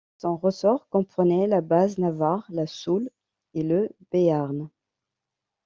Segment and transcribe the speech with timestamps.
[0.17, 3.11] Son ressort comprenait la Basse-Navarre, la Soule
[3.53, 4.67] et le Béarn.